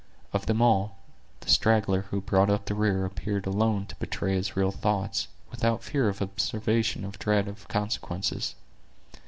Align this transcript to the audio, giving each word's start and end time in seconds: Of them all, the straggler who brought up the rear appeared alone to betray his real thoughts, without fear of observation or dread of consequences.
Of 0.33 0.47
them 0.47 0.63
all, 0.63 0.97
the 1.41 1.49
straggler 1.49 2.07
who 2.09 2.21
brought 2.21 2.49
up 2.49 2.65
the 2.65 2.73
rear 2.73 3.05
appeared 3.05 3.45
alone 3.45 3.85
to 3.85 3.95
betray 3.97 4.33
his 4.33 4.55
real 4.57 4.71
thoughts, 4.71 5.27
without 5.51 5.83
fear 5.83 6.09
of 6.09 6.23
observation 6.23 7.05
or 7.05 7.11
dread 7.11 7.47
of 7.47 7.67
consequences. 7.67 8.55